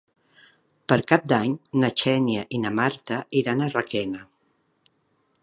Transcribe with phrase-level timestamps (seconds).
[0.93, 1.53] Per Cap d'Any
[1.83, 4.27] na Xènia i na Marta iran a Requena.